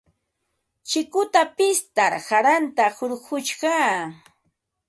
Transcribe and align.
Chikuta 0.89 1.41
pishtar 1.57 2.13
qaranta 2.27 2.85
hurqushqaa. 2.95 3.93